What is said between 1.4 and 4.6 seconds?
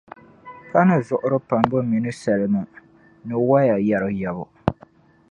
pambu mini salima ni waya yɛri yɛbu.